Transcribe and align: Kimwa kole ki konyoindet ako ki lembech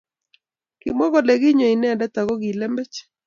Kimwa 0.79 1.05
kole 1.13 1.33
ki 1.41 1.49
konyoindet 1.53 2.13
ako 2.19 2.33
ki 2.41 2.51
lembech 2.59 2.97